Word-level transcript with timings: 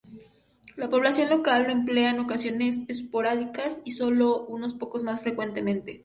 La 0.77 0.89
población 0.89 1.29
local 1.29 1.65
lo 1.65 1.69
emplea 1.69 2.09
en 2.09 2.19
ocasiones 2.19 2.85
esporádicas 2.89 3.83
y 3.85 3.91
solo 3.91 4.47
unos 4.47 4.73
pocos 4.73 5.03
más 5.03 5.21
frecuentemente. 5.21 5.99